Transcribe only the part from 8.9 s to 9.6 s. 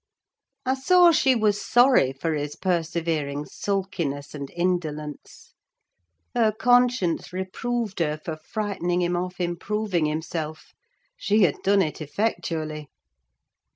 him off